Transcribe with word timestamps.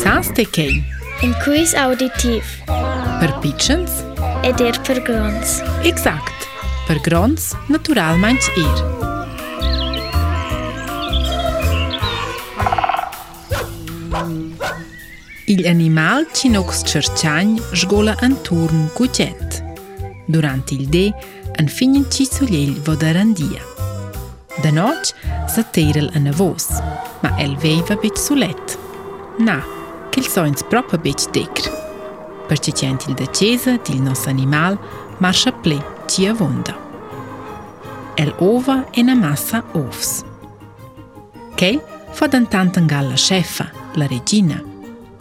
Sans 0.00 0.28
të 0.36 0.44
kej. 0.54 0.72
Inkuis 1.24 1.72
auditiv. 1.76 2.46
Për 3.20 3.32
pichens? 3.42 3.98
E 4.48 4.52
dirë 4.56 4.80
për 4.88 5.00
grons. 5.06 5.58
Exakt. 5.88 6.46
Për 6.88 7.00
grons, 7.04 7.50
natural 7.72 8.18
manç 8.22 8.48
irë. 8.56 8.90
Il 15.52 15.66
animal 15.68 16.24
që 16.38 16.50
nuk 16.56 16.72
së 16.72 16.88
qërqanj 16.94 17.52
zhgola 17.82 18.14
në 18.22 18.40
turm 18.46 18.86
ku 18.96 19.06
Durant 20.32 20.72
il 20.72 20.88
de, 20.88 21.06
në 21.60 21.68
finjën 21.76 22.06
që 22.14 22.24
së 22.32 22.44
lejlë 22.48 22.82
vodërëndia. 22.88 23.60
Dë 24.64 24.70
noqë, 24.72 25.44
së 25.54 25.60
të 25.64 25.70
tërëllë 25.84 26.20
në 26.26 26.32
vosë, 26.38 26.80
ma 27.22 27.36
elvejve 27.38 28.00
për 28.04 28.16
të 28.16 28.20
suletë. 28.22 28.78
Na, 29.44 29.60
ch'il 30.20 30.26
in 30.46 30.54
proprio 30.68 30.98
bec 30.98 31.30
decr. 31.32 31.70
Perché 32.46 32.72
il 33.06 33.14
da 33.14 33.26
cesa, 33.32 33.76
til 33.78 34.02
nos 34.02 34.26
animal, 34.26 34.78
marcia 35.18 35.50
ple, 35.52 35.78
ci 36.06 36.26
avonda. 36.26 36.76
El 38.16 38.34
ova 38.38 38.88
e 38.90 39.02
na 39.02 39.14
massa 39.14 39.64
ovs. 39.72 40.22
Chel 41.54 41.80
fa 42.12 42.26
dantant 42.26 42.76
angal 42.76 42.86
galla 43.04 43.14
chefa, 43.16 43.70
la 43.94 44.06
regina, 44.06 44.62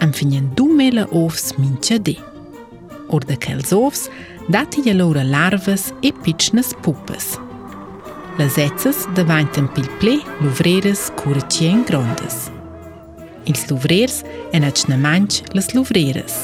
am 0.00 0.12
finien 0.12 0.48
du 0.54 0.64
mele 0.72 1.06
ovs 1.12 1.52
mincia 1.58 1.98
de. 1.98 2.16
Or 3.08 3.20
da 3.24 3.36
chels 3.36 3.70
ovs 3.72 4.08
dati 4.48 4.80
ja 4.86 4.94
lora 4.94 5.22
larvas 5.24 5.92
e 6.00 6.12
pitchnas 6.12 6.72
pupas. 6.80 7.38
Las 8.38 8.56
etzas 8.56 9.04
davantan 9.14 9.68
pil 9.74 9.88
ple, 9.98 10.20
luvreras, 10.40 11.10
curci 11.16 11.64
e 11.64 11.68
grondas. 11.68 11.86
grondas. 11.90 12.56
Ils 13.48 13.64
luvrers 13.70 14.14
en 14.52 14.62
atg 14.68 14.86
namanch 14.92 15.40
las 15.56 15.68
luvreras. 15.72 16.34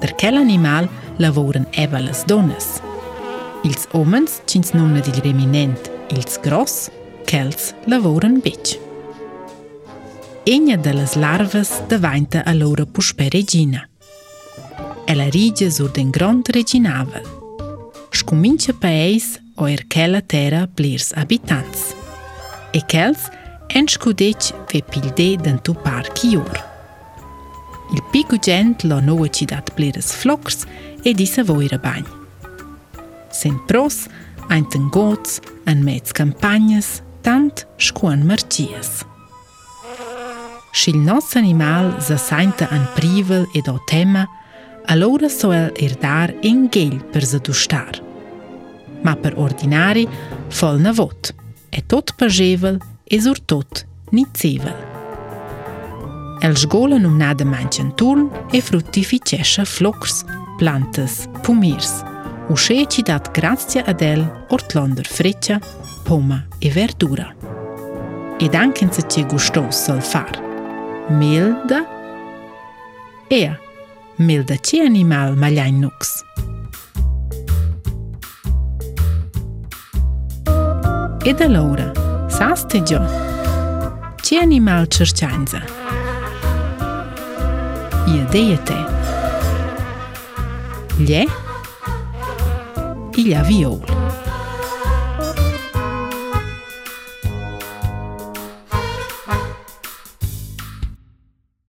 Der 0.00 0.12
quel 0.14 0.36
animal 0.36 0.88
lavoran 1.18 1.66
eva 1.70 1.98
las 2.00 2.24
dones. 2.26 2.66
Ils 3.64 3.86
homens, 3.92 4.30
cins 4.46 4.70
nonna 4.70 5.00
dil 5.00 5.18
reminent, 5.24 5.90
ils 6.14 6.38
gross, 6.42 6.88
quels 7.26 7.72
lavoran 7.86 8.40
bitch. 8.42 8.76
Egna 10.44 10.76
de 10.76 10.92
las 10.94 11.14
larvas 11.16 11.70
a 12.46 12.52
loura 12.54 12.84
puspe 12.86 13.28
regina. 13.30 13.88
ela 15.06 15.24
rige 15.30 15.70
sur 15.70 15.88
den 15.92 16.12
grand 16.12 16.46
reginavel. 16.52 17.24
Scumincia 18.12 18.74
paeis 18.74 19.40
o 19.56 19.64
er 19.64 19.82
quella 19.88 20.20
terra 20.20 20.68
plirs 20.74 21.12
habitants. 21.16 21.80
E 22.72 22.80
quels 22.86 23.28
e 23.68 23.82
në 23.84 23.90
shkudeq 23.96 24.48
ve 24.70 24.80
pilde 24.88 25.26
dhe 25.42 25.52
në 25.56 25.60
tu 25.66 25.74
parki 25.84 26.32
jurë. 26.36 26.62
Il 27.96 28.02
piku 28.12 28.36
gjendë 28.44 28.88
lo 28.90 28.98
nëve 29.04 29.30
që 29.32 29.46
datë 29.52 29.90
flokës 30.20 30.62
e 31.08 31.12
disë 31.16 31.44
vojrë 31.48 31.78
banjë. 31.80 32.10
Se 33.32 33.48
në 33.52 33.60
pros, 33.68 34.02
anë 34.50 34.70
të 34.72 34.78
ngocë, 34.88 35.32
anë 35.68 35.84
mecë 35.86 36.12
kampanjës, 36.16 36.88
tantë 37.24 37.66
shkuan 37.88 38.24
mërqijës. 38.28 39.02
Shil 40.78 40.98
nësë 41.06 41.38
animal 41.40 41.92
zë 42.04 42.18
sajnë 42.20 42.52
të 42.60 42.64
anë 42.74 42.92
privëll 42.96 43.46
e 43.56 43.62
do 43.66 43.78
tema, 43.88 44.26
alora 44.92 45.28
so 45.32 45.52
el 45.52 45.70
erdar 45.84 46.32
e 46.44 46.52
ngellë 46.56 47.08
për 47.12 47.28
zë 47.32 47.42
dushtarë. 47.48 48.04
Ma 49.04 49.14
për 49.22 49.36
ordinari, 49.38 50.06
fol 50.50 50.80
në 50.82 50.92
votë, 50.98 51.34
e 51.72 51.80
tot 51.88 52.12
për 52.18 52.32
zhevëll 52.32 52.78
e 53.08 53.18
zurtot 53.24 53.84
një 54.12 54.24
ceve. 54.36 54.72
El 56.44 56.54
zhgolla 56.60 56.98
në 57.00 57.08
mnadë 57.10 57.46
manqën 57.48 57.88
turn 57.98 58.28
e 58.54 58.60
fruttifi 58.62 59.18
qeshe 59.26 59.64
floks, 59.66 60.20
plantës, 60.60 61.24
pumirës, 61.46 61.94
u 62.52 62.56
shëje 62.56 62.84
që 62.94 63.04
datë 63.08 63.32
gracja 63.38 63.82
adel, 63.90 64.22
ortlondër 64.54 65.08
freqëa, 65.10 65.58
poma 66.08 66.42
e 66.64 66.70
verdura. 66.72 67.30
E 68.38 68.46
danken 68.54 68.92
se 68.94 69.02
që 69.10 69.26
gushto 69.32 69.64
së 69.74 69.96
lëfar. 69.98 70.36
Milda? 71.18 71.82
Ea, 73.34 73.56
milda 74.22 74.60
që 74.66 74.84
animal 74.86 75.34
maljaj 75.40 75.70
nukës. 75.80 76.12
E 81.28 81.32
da 81.36 81.44
Laura, 81.50 81.90
sastıgio. 82.38 82.98
Qeni 84.24 84.38
animal 84.42 84.86
czerciańca? 84.88 85.58
qërqanza. 85.60 88.08
Jedejete. 88.14 88.74
Lje. 91.00 91.24
Ilja 93.18 93.42
viola. 93.48 93.87